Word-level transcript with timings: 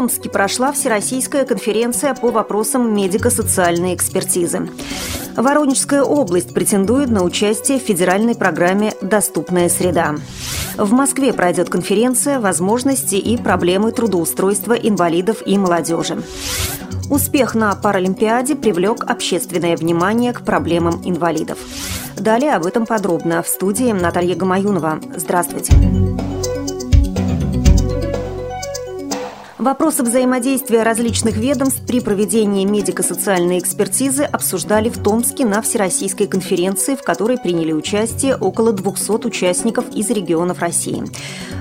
Томске 0.00 0.30
прошла 0.30 0.72
Всероссийская 0.72 1.44
конференция 1.44 2.14
по 2.14 2.30
вопросам 2.30 2.94
медико-социальной 2.94 3.94
экспертизы. 3.94 4.70
Воронежская 5.36 6.02
область 6.02 6.54
претендует 6.54 7.10
на 7.10 7.22
участие 7.22 7.78
в 7.78 7.82
федеральной 7.82 8.34
программе 8.34 8.94
«Доступная 9.02 9.68
среда». 9.68 10.14
В 10.78 10.90
Москве 10.94 11.34
пройдет 11.34 11.68
конференция 11.68 12.40
«Возможности 12.40 13.16
и 13.16 13.36
проблемы 13.36 13.92
трудоустройства 13.92 14.72
инвалидов 14.72 15.42
и 15.44 15.58
молодежи». 15.58 16.22
Успех 17.10 17.54
на 17.54 17.74
Паралимпиаде 17.74 18.54
привлек 18.54 19.04
общественное 19.04 19.76
внимание 19.76 20.32
к 20.32 20.40
проблемам 20.40 21.02
инвалидов. 21.04 21.58
Далее 22.16 22.54
об 22.54 22.64
этом 22.64 22.86
подробно 22.86 23.42
в 23.42 23.48
студии 23.48 23.92
Наталья 23.92 24.34
Гамаюнова. 24.34 24.98
Здравствуйте. 25.16 25.74
Вопросы 29.60 30.02
взаимодействия 30.02 30.82
различных 30.82 31.36
ведомств 31.36 31.82
при 31.86 32.00
проведении 32.00 32.64
медико-социальной 32.64 33.58
экспертизы 33.58 34.22
обсуждали 34.22 34.88
в 34.88 34.96
Томске 34.96 35.44
на 35.44 35.60
Всероссийской 35.60 36.26
конференции, 36.26 36.96
в 36.96 37.02
которой 37.02 37.36
приняли 37.36 37.74
участие 37.74 38.36
около 38.36 38.72
200 38.72 39.26
участников 39.26 39.84
из 39.94 40.08
регионов 40.08 40.60
России. 40.60 41.04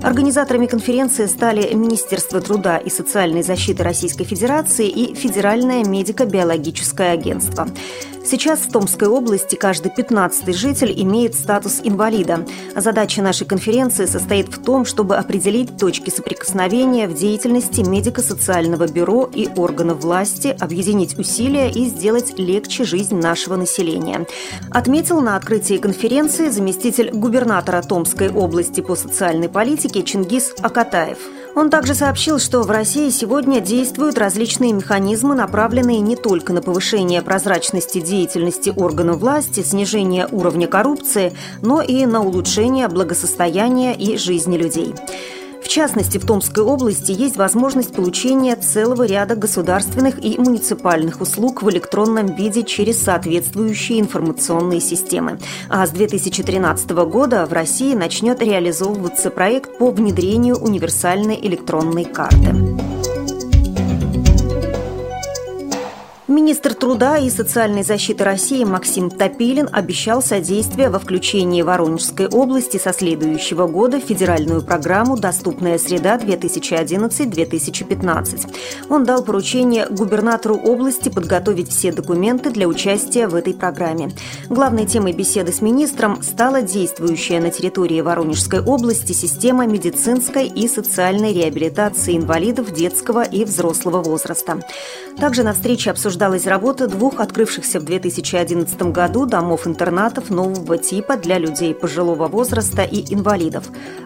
Организаторами 0.00 0.66
конференции 0.66 1.26
стали 1.26 1.74
Министерство 1.74 2.40
труда 2.40 2.76
и 2.76 2.88
социальной 2.88 3.42
защиты 3.42 3.82
Российской 3.82 4.22
Федерации 4.22 4.88
и 4.88 5.16
Федеральное 5.16 5.82
медико-биологическое 5.82 7.10
агентство. 7.10 7.66
Сейчас 8.30 8.58
в 8.60 8.70
Томской 8.70 9.08
области 9.08 9.56
каждый 9.56 9.90
пятнадцатый 9.90 10.52
житель 10.52 10.92
имеет 11.02 11.34
статус 11.34 11.80
инвалида. 11.82 12.46
Задача 12.76 13.22
нашей 13.22 13.46
конференции 13.46 14.04
состоит 14.04 14.48
в 14.48 14.62
том, 14.62 14.84
чтобы 14.84 15.16
определить 15.16 15.78
точки 15.78 16.10
соприкосновения 16.10 17.08
в 17.08 17.14
деятельности 17.14 17.80
медико-социального 17.88 18.86
бюро 18.86 19.28
и 19.32 19.48
органов 19.56 20.02
власти, 20.02 20.56
объединить 20.60 21.18
усилия 21.18 21.70
и 21.70 21.86
сделать 21.86 22.38
легче 22.38 22.84
жизнь 22.84 23.16
нашего 23.16 23.56
населения. 23.56 24.26
Отметил 24.70 25.20
на 25.20 25.36
открытии 25.36 25.78
конференции 25.78 26.50
заместитель 26.50 27.10
губернатора 27.10 27.82
Томской 27.82 28.30
области 28.30 28.80
по 28.80 28.94
социальной 28.94 29.48
политике 29.48 30.02
Чингис 30.02 30.54
Акатаев. 30.60 31.18
Он 31.54 31.70
также 31.70 31.94
сообщил, 31.94 32.38
что 32.38 32.62
в 32.62 32.70
России 32.70 33.10
сегодня 33.10 33.60
действуют 33.60 34.16
различные 34.16 34.72
механизмы, 34.72 35.34
направленные 35.34 35.98
не 35.98 36.14
только 36.14 36.52
на 36.52 36.62
повышение 36.62 37.20
прозрачности 37.20 38.00
деятельности 38.00 38.72
органов 38.76 39.18
власти, 39.18 39.64
снижение 39.64 40.28
уровня 40.30 40.68
коррупции, 40.68 41.32
но 41.62 41.82
и 41.82 42.06
на 42.06 42.22
улучшение 42.22 42.86
благосостояния 42.86 43.94
и 43.94 44.16
жизни 44.16 44.56
людей. 44.56 44.94
В 45.68 45.70
частности, 45.70 46.16
в 46.16 46.24
Томской 46.24 46.64
области 46.64 47.12
есть 47.12 47.36
возможность 47.36 47.92
получения 47.92 48.56
целого 48.56 49.02
ряда 49.02 49.36
государственных 49.36 50.24
и 50.24 50.38
муниципальных 50.38 51.20
услуг 51.20 51.62
в 51.62 51.68
электронном 51.68 52.34
виде 52.34 52.62
через 52.62 53.02
соответствующие 53.02 54.00
информационные 54.00 54.80
системы. 54.80 55.38
А 55.68 55.86
с 55.86 55.90
2013 55.90 56.90
года 56.90 57.44
в 57.44 57.52
России 57.52 57.94
начнет 57.94 58.40
реализовываться 58.40 59.30
проект 59.30 59.76
по 59.76 59.90
внедрению 59.90 60.56
универсальной 60.56 61.38
электронной 61.38 62.06
карты. 62.06 62.97
Министр 66.28 66.74
труда 66.74 67.16
и 67.16 67.30
социальной 67.30 67.82
защиты 67.82 68.22
России 68.22 68.62
Максим 68.62 69.10
Топилин 69.10 69.66
обещал 69.72 70.20
содействие 70.20 70.90
во 70.90 70.98
включении 70.98 71.62
Воронежской 71.62 72.28
области 72.28 72.76
со 72.76 72.92
следующего 72.92 73.66
года 73.66 73.98
в 73.98 74.04
федеральную 74.04 74.60
программу 74.60 75.16
«Доступная 75.16 75.78
среда 75.78 76.18
2011-2015». 76.18 78.54
Он 78.90 79.04
дал 79.04 79.24
поручение 79.24 79.86
губернатору 79.88 80.56
области 80.56 81.08
подготовить 81.08 81.70
все 81.70 81.92
документы 81.92 82.50
для 82.50 82.68
участия 82.68 83.26
в 83.26 83.34
этой 83.34 83.54
программе. 83.54 84.10
Главной 84.50 84.86
темой 84.86 85.12
беседы 85.12 85.52
с 85.52 85.60
министром 85.60 86.22
стала 86.22 86.62
действующая 86.62 87.38
на 87.38 87.50
территории 87.50 88.00
Воронежской 88.00 88.62
области 88.62 89.12
система 89.12 89.66
медицинской 89.66 90.46
и 90.46 90.66
социальной 90.68 91.34
реабилитации 91.34 92.16
инвалидов 92.16 92.72
детского 92.72 93.24
и 93.24 93.44
взрослого 93.44 94.02
возраста. 94.02 94.60
Также 95.18 95.42
на 95.42 95.52
встрече 95.52 95.90
обсуждалась 95.90 96.46
работа 96.46 96.86
двух 96.86 97.20
открывшихся 97.20 97.78
в 97.78 97.84
2011 97.84 98.80
году 98.84 99.26
домов-интернатов 99.26 100.30
нового 100.30 100.78
типа 100.78 101.18
для 101.18 101.36
людей 101.36 101.74
пожилого 101.74 102.28
возраста 102.28 102.82
и 102.84 103.12
инвалидов. 103.12 103.64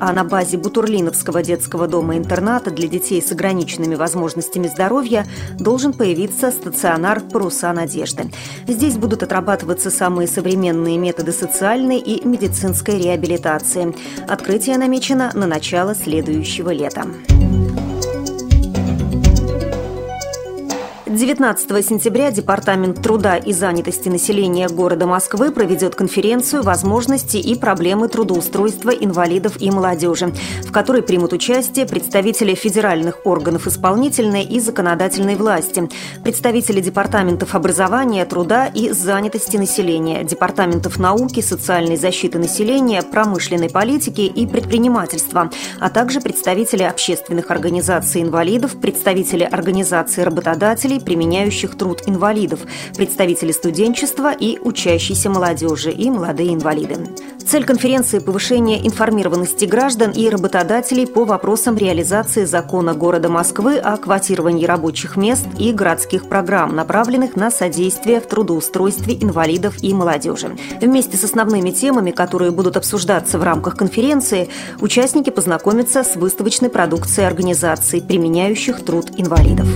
А 0.00 0.12
на 0.12 0.24
базе 0.24 0.56
Бутурлиновского 0.56 1.44
детского 1.44 1.86
дома-интерната 1.86 2.72
для 2.72 2.88
детей 2.88 3.22
с 3.22 3.30
ограниченными 3.30 3.94
возможностями 3.94 4.66
здоровья 4.66 5.26
должен 5.58 5.92
появиться 5.92 6.50
стационар 6.50 7.20
«Паруса 7.20 7.72
надежды». 7.72 8.32
Здесь 8.66 8.96
будут 8.96 9.22
отрабатываться 9.22 9.90
самые 9.90 10.23
современные 10.26 10.98
методы 10.98 11.32
социальной 11.32 11.98
и 11.98 12.26
медицинской 12.26 12.98
реабилитации. 12.98 13.94
Открытие 14.28 14.78
намечено 14.78 15.30
на 15.34 15.46
начало 15.46 15.94
следующего 15.94 16.70
лета. 16.70 17.06
19 21.14 21.86
сентября 21.86 22.32
Департамент 22.32 23.00
труда 23.00 23.36
и 23.36 23.52
занятости 23.52 24.08
населения 24.08 24.68
города 24.68 25.06
Москвы 25.06 25.52
проведет 25.52 25.94
конференцию 25.94 26.64
«Возможности 26.64 27.36
и 27.36 27.54
проблемы 27.54 28.08
трудоустройства 28.08 28.90
инвалидов 28.90 29.60
и 29.60 29.70
молодежи», 29.70 30.32
в 30.66 30.72
которой 30.72 31.02
примут 31.02 31.32
участие 31.32 31.86
представители 31.86 32.54
федеральных 32.54 33.24
органов 33.26 33.68
исполнительной 33.68 34.42
и 34.42 34.58
законодательной 34.58 35.36
власти, 35.36 35.88
представители 36.24 36.80
департаментов 36.80 37.54
образования, 37.54 38.24
труда 38.24 38.66
и 38.66 38.90
занятости 38.90 39.56
населения, 39.56 40.24
департаментов 40.24 40.98
науки, 40.98 41.40
социальной 41.40 41.96
защиты 41.96 42.40
населения, 42.40 43.02
промышленной 43.02 43.70
политики 43.70 44.22
и 44.22 44.46
предпринимательства, 44.48 45.48
а 45.78 45.90
также 45.90 46.20
представители 46.20 46.82
общественных 46.82 47.52
организаций 47.52 48.20
инвалидов, 48.20 48.80
представители 48.80 49.44
организаций 49.44 50.24
работодателей, 50.24 51.03
применяющих 51.04 51.76
труд 51.76 52.02
инвалидов, 52.06 52.60
представители 52.96 53.52
студенчества 53.52 54.32
и 54.32 54.58
учащейся 54.58 55.30
молодежи 55.30 55.90
и 55.90 56.10
молодые 56.10 56.54
инвалиды. 56.54 56.96
Цель 57.46 57.64
конференции– 57.64 58.18
повышение 58.20 58.86
информированности 58.86 59.66
граждан 59.66 60.12
и 60.12 60.28
работодателей 60.30 61.06
по 61.06 61.24
вопросам 61.24 61.76
реализации 61.76 62.46
закона 62.46 62.94
города 62.94 63.28
Москвы 63.28 63.76
о 63.76 63.98
квотировании 63.98 64.64
рабочих 64.64 65.16
мест 65.16 65.46
и 65.58 65.72
городских 65.72 66.28
программ, 66.28 66.74
направленных 66.74 67.36
на 67.36 67.50
содействие 67.50 68.20
в 68.20 68.26
трудоустройстве 68.26 69.14
инвалидов 69.20 69.74
и 69.82 69.92
молодежи. 69.92 70.56
Вместе 70.80 71.18
с 71.18 71.24
основными 71.24 71.70
темами, 71.70 72.12
которые 72.12 72.50
будут 72.50 72.78
обсуждаться 72.78 73.38
в 73.38 73.42
рамках 73.42 73.76
конференции, 73.76 74.48
участники 74.80 75.30
познакомятся 75.30 76.02
с 76.02 76.16
выставочной 76.16 76.70
продукцией 76.70 77.28
организаций, 77.28 78.00
применяющих 78.00 78.84
труд 78.84 79.10
инвалидов. 79.18 79.68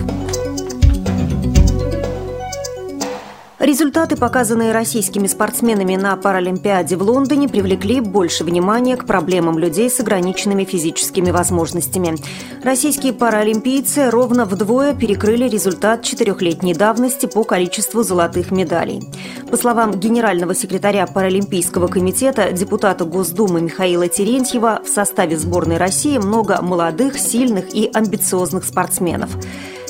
Результаты, 3.69 4.17
показанные 4.17 4.73
российскими 4.73 5.27
спортсменами 5.27 5.95
на 5.95 6.17
Паралимпиаде 6.17 6.97
в 6.97 7.03
Лондоне, 7.03 7.51
привлекли 7.51 8.01
больше 8.01 8.43
внимания 8.43 8.97
к 8.97 9.05
проблемам 9.05 9.59
людей 9.59 9.91
с 9.91 10.01
ограниченными 10.01 10.65
физическими 10.65 11.31
возможностями. 11.31 12.17
Российские 12.65 13.13
паралимпийцы 13.13 14.09
ровно 14.09 14.47
вдвое 14.47 14.95
перекрыли 14.95 15.51
результат 15.51 16.03
четырехлетней 16.03 16.73
давности 16.73 17.27
по 17.27 17.45
количеству 17.45 18.03
золотых 18.03 18.51
медалей. 18.53 19.03
По 19.51 19.59
словам 19.59 19.93
генерального 20.01 20.55
секретаря 20.55 21.07
Паралимпийского 21.07 21.89
комитета, 21.89 22.53
депутата 22.53 23.05
Госдумы 23.05 23.61
Михаила 23.61 24.09
Терентьева, 24.09 24.81
в 24.83 24.89
составе 24.89 25.37
сборной 25.37 25.77
России 25.77 26.17
много 26.17 26.63
молодых, 26.63 27.19
сильных 27.19 27.75
и 27.75 27.91
амбициозных 27.93 28.65
спортсменов. 28.65 29.29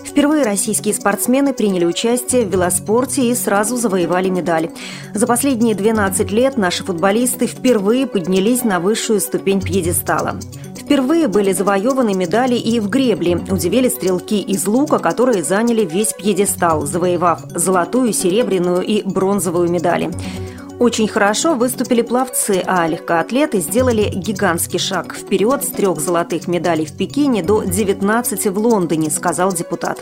Впервые 0.08 0.42
российские 0.42 0.94
спортсмены 0.94 1.52
приняли 1.52 1.84
участие 1.84 2.46
в 2.46 2.50
велоспорте 2.50 3.30
и 3.30 3.34
сразу 3.34 3.76
завоевали 3.76 4.30
медали. 4.30 4.70
За 5.12 5.26
последние 5.26 5.74
12 5.74 6.30
лет 6.32 6.56
наши 6.56 6.82
футболисты 6.82 7.46
впервые 7.46 8.06
поднялись 8.06 8.64
на 8.64 8.80
высшую 8.80 9.20
ступень 9.20 9.60
пьедестала. 9.60 10.40
Впервые 10.74 11.28
были 11.28 11.52
завоеваны 11.52 12.14
медали 12.14 12.54
и 12.54 12.80
в 12.80 12.88
гребле. 12.88 13.44
Удивили 13.50 13.90
стрелки 13.90 14.40
из 14.40 14.66
лука, 14.66 14.98
которые 14.98 15.44
заняли 15.44 15.84
весь 15.84 16.14
пьедестал, 16.14 16.86
завоевав 16.86 17.42
золотую, 17.54 18.14
серебряную 18.14 18.80
и 18.80 19.02
бронзовую 19.02 19.70
медали. 19.70 20.10
Очень 20.78 21.08
хорошо 21.08 21.54
выступили 21.54 22.02
пловцы, 22.02 22.62
а 22.64 22.86
легкоатлеты 22.86 23.58
сделали 23.58 24.10
гигантский 24.14 24.78
шаг 24.78 25.16
вперед 25.16 25.64
с 25.64 25.68
трех 25.68 26.00
золотых 26.00 26.46
медалей 26.46 26.86
в 26.86 26.96
Пекине 26.96 27.42
до 27.42 27.64
19 27.64 28.46
в 28.46 28.58
Лондоне, 28.58 29.10
сказал 29.10 29.52
депутат. 29.52 29.98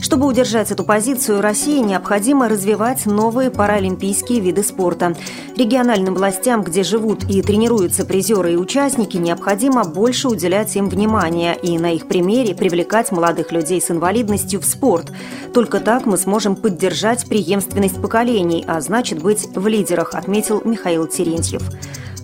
Чтобы 0.00 0.26
удержать 0.26 0.72
эту 0.72 0.82
позицию, 0.82 1.40
России 1.40 1.78
необходимо 1.78 2.48
развивать 2.48 3.06
новые 3.06 3.50
паралимпийские 3.50 4.40
виды 4.40 4.64
спорта. 4.64 5.14
Региональным 5.56 6.14
властям, 6.14 6.62
где 6.62 6.82
живут 6.82 7.24
и 7.28 7.42
тренируются 7.42 8.04
призеры 8.04 8.54
и 8.54 8.56
участники, 8.56 9.16
необходимо 9.16 9.84
больше 9.84 10.28
уделять 10.28 10.74
им 10.74 10.88
внимания 10.88 11.54
и 11.54 11.78
на 11.78 11.92
их 11.92 12.08
примере 12.08 12.54
привлекать 12.54 13.12
молодых 13.12 13.52
людей 13.52 13.80
с 13.80 13.90
инвалидностью 13.90 14.60
в 14.60 14.64
спорт. 14.64 15.12
Только 15.52 15.80
так 15.80 16.06
мы 16.06 16.16
сможем 16.16 16.56
поддержать 16.56 17.28
преемственность 17.28 18.00
поколений, 18.00 18.64
а 18.66 18.80
значит 18.80 19.22
быть 19.22 19.48
в 19.54 19.66
лидерах, 19.66 19.99
отметил 20.14 20.62
Михаил 20.64 21.06
Терентьев. 21.06 21.62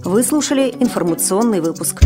Вы 0.04 0.22
слушали 0.22 0.74
информационный 0.80 1.60
выпуск. 1.60 2.02